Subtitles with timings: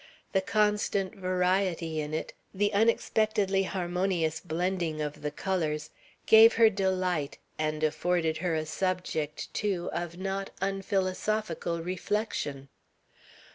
[0.33, 5.91] The constant variety in it, the unexpectedly harmonious blending of the colors,
[6.25, 12.67] gave her delight, and afforded her a subject, too, of not unphilosophical reflection.